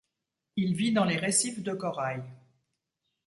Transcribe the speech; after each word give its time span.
Il 0.55 0.73
vit 0.73 0.91
dans 0.93 1.05
les 1.05 1.17
récifs 1.17 1.61
de 1.61 1.73
corail. 1.75 2.23